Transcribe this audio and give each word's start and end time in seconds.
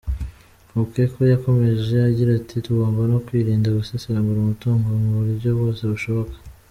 Mfumukeko 0.63 1.17
yakomeje 1.33 1.95
agira 2.09 2.31
ati 2.39 2.55
“Tugomba 2.65 3.01
no 3.11 3.17
kwirinda 3.25 3.75
gusesagura 3.77 4.37
umutungo 4.39 4.85
mu 5.01 5.09
buryo 5.17 5.49
bwose 5.57 5.83
bushoboka. 5.93 6.35